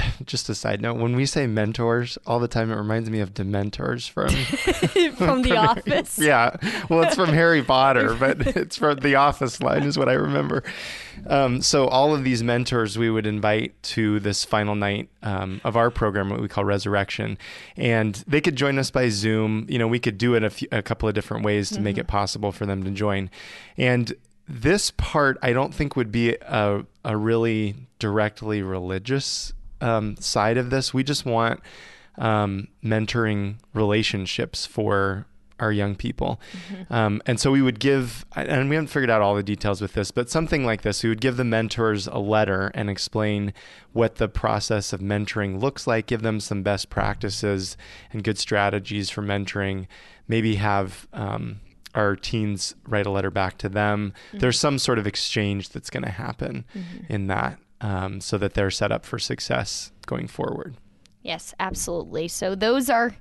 just 0.25 0.49
a 0.49 0.55
side 0.55 0.81
note: 0.81 0.97
when 0.97 1.15
we 1.15 1.25
say 1.25 1.47
mentors, 1.47 2.17
all 2.25 2.39
the 2.39 2.47
time 2.47 2.71
it 2.71 2.75
reminds 2.75 3.09
me 3.09 3.19
of 3.19 3.33
Dementors 3.33 4.09
from 4.09 4.29
From 5.15 5.41
the 5.43 5.55
office. 5.55 6.19
yeah. 6.19 6.55
Well, 6.89 7.03
it's 7.03 7.15
from 7.15 7.29
Harry 7.29 7.63
Potter, 7.63 8.15
but 8.15 8.45
it's 8.55 8.77
from 8.77 8.97
the 8.99 9.15
Office 9.15 9.61
line, 9.61 9.83
is 9.83 9.97
what 9.97 10.09
I 10.09 10.13
remember. 10.13 10.63
Um, 11.27 11.61
so, 11.61 11.87
all 11.87 12.13
of 12.13 12.23
these 12.23 12.43
mentors 12.43 12.97
we 12.97 13.09
would 13.09 13.27
invite 13.27 13.81
to 13.83 14.19
this 14.19 14.43
final 14.43 14.75
night 14.75 15.09
um, 15.21 15.61
of 15.63 15.75
our 15.75 15.91
program, 15.91 16.29
what 16.29 16.41
we 16.41 16.47
call 16.47 16.65
Resurrection. 16.65 17.37
And 17.77 18.15
they 18.27 18.41
could 18.41 18.55
join 18.55 18.79
us 18.79 18.91
by 18.91 19.09
Zoom. 19.09 19.65
You 19.69 19.79
know, 19.79 19.87
we 19.87 19.99
could 19.99 20.17
do 20.17 20.35
it 20.35 20.43
a, 20.43 20.49
few, 20.49 20.67
a 20.71 20.81
couple 20.81 21.07
of 21.07 21.15
different 21.15 21.43
ways 21.43 21.69
to 21.71 21.81
make 21.81 21.97
it 21.97 22.07
possible 22.07 22.51
for 22.51 22.65
them 22.65 22.83
to 22.83 22.91
join. 22.91 23.29
And 23.77 24.13
this 24.47 24.91
part, 24.91 25.37
I 25.41 25.53
don't 25.53 25.73
think 25.73 25.95
would 25.95 26.11
be 26.11 26.35
a, 26.41 26.83
a 27.05 27.15
really 27.17 27.75
directly 27.99 28.61
religious 28.61 29.53
um, 29.81 30.15
side 30.17 30.57
of 30.57 30.69
this. 30.69 30.93
We 30.93 31.03
just 31.03 31.25
want 31.25 31.59
um, 32.17 32.67
mentoring 32.83 33.55
relationships 33.73 34.65
for 34.65 35.25
our 35.61 35.71
young 35.71 35.95
people. 35.95 36.41
Um, 36.89 37.21
and 37.27 37.39
so 37.39 37.51
we 37.51 37.61
would 37.61 37.79
give, 37.79 38.25
and 38.35 38.67
we 38.67 38.75
haven't 38.75 38.87
figured 38.87 39.11
out 39.11 39.21
all 39.21 39.35
the 39.35 39.43
details 39.43 39.79
with 39.79 39.93
this, 39.93 40.09
but 40.09 40.27
something 40.27 40.65
like 40.65 40.81
this, 40.81 41.03
we 41.03 41.09
would 41.09 41.21
give 41.21 41.37
the 41.37 41.43
mentors 41.43 42.07
a 42.07 42.17
letter 42.17 42.71
and 42.73 42.89
explain 42.89 43.53
what 43.93 44.15
the 44.15 44.27
process 44.27 44.91
of 44.91 45.01
mentoring 45.01 45.61
looks 45.61 45.85
like, 45.85 46.07
give 46.07 46.23
them 46.23 46.39
some 46.39 46.63
best 46.63 46.89
practices 46.89 47.77
and 48.11 48.23
good 48.23 48.39
strategies 48.39 49.11
for 49.11 49.21
mentoring, 49.21 49.85
maybe 50.27 50.55
have 50.55 51.07
um, 51.13 51.59
our 51.93 52.15
teens 52.15 52.73
write 52.87 53.05
a 53.05 53.11
letter 53.11 53.29
back 53.29 53.59
to 53.59 53.69
them. 53.69 54.13
There's 54.33 54.59
some 54.59 54.79
sort 54.79 54.97
of 54.97 55.05
exchange 55.05 55.69
that's 55.69 55.91
going 55.91 56.03
to 56.03 56.09
happen 56.09 56.65
in 57.07 57.27
that 57.27 57.59
um, 57.81 58.21
so 58.21 58.37
that 58.37 58.53
they're 58.53 58.71
set 58.71 58.91
up 58.91 59.05
for 59.05 59.19
success 59.19 59.91
going 60.05 60.27
forward. 60.27 60.75
Yes, 61.21 61.53
absolutely. 61.59 62.27
So 62.27 62.55
those 62.55 62.89
are 62.89 63.15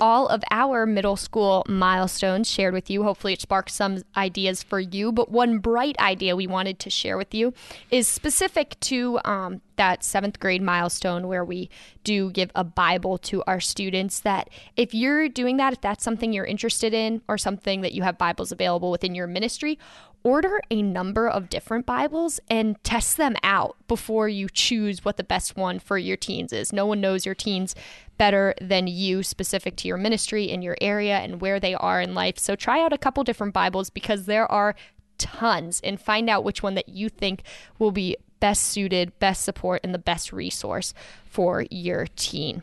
all 0.00 0.26
of 0.28 0.42
our 0.50 0.86
middle 0.86 1.16
school 1.16 1.64
milestones 1.68 2.50
shared 2.50 2.74
with 2.74 2.90
you. 2.90 3.02
Hopefully, 3.02 3.32
it 3.32 3.40
sparked 3.40 3.70
some 3.70 4.02
ideas 4.16 4.62
for 4.62 4.80
you. 4.80 5.12
But 5.12 5.30
one 5.30 5.58
bright 5.58 5.98
idea 5.98 6.36
we 6.36 6.46
wanted 6.46 6.78
to 6.80 6.90
share 6.90 7.16
with 7.16 7.34
you 7.34 7.52
is 7.90 8.08
specific 8.08 8.78
to 8.80 9.20
um, 9.24 9.60
that 9.76 10.04
seventh 10.04 10.38
grade 10.38 10.62
milestone 10.62 11.28
where 11.28 11.44
we 11.44 11.70
do 12.04 12.30
give 12.30 12.50
a 12.54 12.64
Bible 12.64 13.18
to 13.18 13.42
our 13.46 13.60
students. 13.60 14.20
That 14.20 14.50
if 14.76 14.94
you're 14.94 15.28
doing 15.28 15.56
that, 15.58 15.72
if 15.72 15.80
that's 15.80 16.04
something 16.04 16.32
you're 16.32 16.44
interested 16.44 16.94
in 16.94 17.22
or 17.28 17.38
something 17.38 17.80
that 17.82 17.92
you 17.92 18.02
have 18.02 18.18
Bibles 18.18 18.52
available 18.52 18.90
within 18.90 19.14
your 19.14 19.26
ministry, 19.26 19.78
order 20.24 20.60
a 20.70 20.82
number 20.82 21.28
of 21.28 21.48
different 21.48 21.86
Bibles 21.86 22.40
and 22.48 22.82
test 22.84 23.16
them 23.16 23.36
out 23.42 23.76
before 23.88 24.28
you 24.28 24.48
choose 24.48 25.04
what 25.04 25.16
the 25.16 25.24
best 25.24 25.56
one 25.56 25.78
for 25.78 25.98
your 25.98 26.16
teens 26.16 26.52
is. 26.52 26.72
No 26.72 26.86
one 26.86 27.00
knows 27.00 27.26
your 27.26 27.34
teens 27.34 27.74
better 28.22 28.54
than 28.60 28.86
you, 28.86 29.20
specific 29.24 29.74
to 29.74 29.88
your 29.88 29.96
ministry 29.96 30.48
in 30.48 30.62
your 30.62 30.76
area 30.80 31.18
and 31.18 31.40
where 31.40 31.58
they 31.58 31.74
are 31.74 32.00
in 32.00 32.14
life. 32.14 32.38
So 32.38 32.54
try 32.54 32.80
out 32.80 32.92
a 32.92 32.96
couple 32.96 33.24
different 33.24 33.52
Bibles 33.52 33.90
because 33.90 34.26
there 34.26 34.46
are 34.46 34.76
tons 35.18 35.80
and 35.82 36.00
find 36.00 36.30
out 36.30 36.44
which 36.44 36.62
one 36.62 36.76
that 36.76 36.88
you 36.88 37.08
think 37.08 37.42
will 37.80 37.90
be 37.90 38.16
best 38.38 38.62
suited, 38.62 39.18
best 39.18 39.42
support, 39.42 39.80
and 39.82 39.92
the 39.92 39.98
best 39.98 40.32
resource 40.32 40.94
for 41.24 41.66
your 41.68 42.06
teen. 42.14 42.62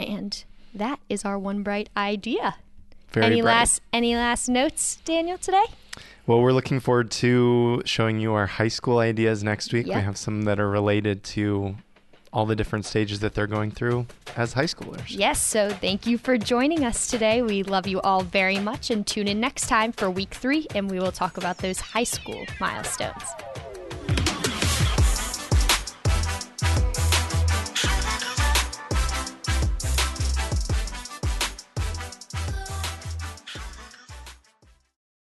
And 0.00 0.42
that 0.74 1.00
is 1.10 1.26
our 1.26 1.38
one 1.38 1.62
bright 1.62 1.90
idea. 1.94 2.56
Very 3.10 3.26
any 3.26 3.42
bright. 3.42 3.52
last 3.52 3.82
any 3.92 4.16
last 4.16 4.48
notes, 4.48 4.96
Daniel, 5.04 5.36
today? 5.36 5.66
Well, 6.26 6.40
we're 6.40 6.52
looking 6.52 6.80
forward 6.80 7.10
to 7.10 7.82
showing 7.84 8.20
you 8.20 8.32
our 8.32 8.46
high 8.46 8.68
school 8.68 9.00
ideas 9.00 9.44
next 9.44 9.74
week. 9.74 9.86
Yeah. 9.86 9.98
We 9.98 10.04
have 10.04 10.16
some 10.16 10.44
that 10.44 10.58
are 10.58 10.70
related 10.70 11.24
to 11.24 11.76
all 12.36 12.44
the 12.44 12.54
different 12.54 12.84
stages 12.84 13.20
that 13.20 13.32
they're 13.32 13.46
going 13.46 13.70
through 13.70 14.04
as 14.36 14.52
high 14.52 14.66
schoolers. 14.66 15.06
Yes, 15.08 15.40
so 15.40 15.70
thank 15.70 16.06
you 16.06 16.18
for 16.18 16.36
joining 16.36 16.84
us 16.84 17.06
today. 17.06 17.40
We 17.40 17.62
love 17.62 17.86
you 17.86 17.98
all 18.02 18.24
very 18.24 18.58
much 18.58 18.90
and 18.90 19.06
tune 19.06 19.26
in 19.26 19.40
next 19.40 19.68
time 19.68 19.90
for 19.90 20.10
week 20.10 20.34
three, 20.34 20.66
and 20.74 20.90
we 20.90 21.00
will 21.00 21.12
talk 21.12 21.38
about 21.38 21.56
those 21.56 21.80
high 21.80 22.04
school 22.04 22.44
milestones. 22.60 23.22